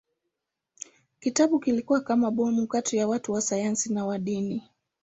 Kitabu 1.19 1.59
kilikuwa 1.59 1.99
kama 2.01 2.31
bomu 2.31 2.67
kati 2.67 2.97
ya 2.97 3.07
watu 3.07 3.31
wa 3.31 3.41
sayansi 3.41 3.93
na 3.93 4.05
wa 4.05 4.19
dini. 4.19 4.63